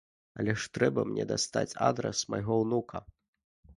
Але 0.43 0.53
ж 0.63 0.69
трэба 0.77 1.03
мне 1.11 1.27
дастаць 1.33 1.77
адрас 1.91 2.25
майго 2.35 2.59
ўнука! 2.63 2.97